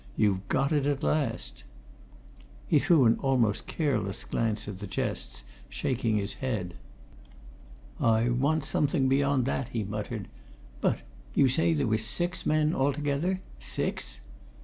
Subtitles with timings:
[0.17, 1.63] "You've got it, at last."
[2.67, 6.73] He threw an almost careless glance at the chests, shaking his head.
[7.99, 10.27] "I want something beyond that," he muttered.
[10.79, 11.01] "But
[11.35, 14.21] you say there were six men altogether six?"